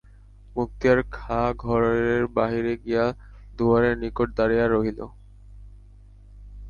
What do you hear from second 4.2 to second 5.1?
দাঁড়াইয়া রহিল।